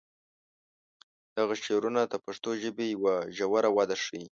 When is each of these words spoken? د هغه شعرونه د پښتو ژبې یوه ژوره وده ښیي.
د 1.33 1.35
هغه 1.43 1.55
شعرونه 1.63 2.01
د 2.07 2.13
پښتو 2.25 2.49
ژبې 2.63 2.85
یوه 2.95 3.15
ژوره 3.37 3.69
وده 3.77 3.95
ښیي. 4.03 4.25